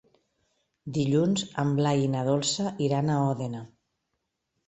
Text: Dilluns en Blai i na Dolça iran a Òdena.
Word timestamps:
Dilluns 0.95 1.43
en 1.63 1.73
Blai 1.79 2.01
i 2.05 2.09
na 2.15 2.23
Dolça 2.29 2.73
iran 2.87 3.11
a 3.17 3.21
Òdena. 3.29 3.61